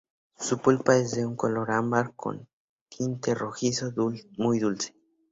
Su 0.35 0.57
pulpa 0.57 0.97
es 0.97 1.11
de 1.11 1.27
un 1.27 1.35
color 1.35 1.69
ámbar 1.69 2.15
con 2.15 2.47
tinte 2.89 3.35
rojizo, 3.35 3.93
muy 4.35 4.57
dulce. 4.57 4.95